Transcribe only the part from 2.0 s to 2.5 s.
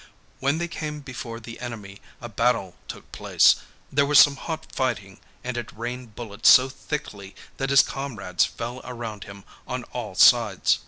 a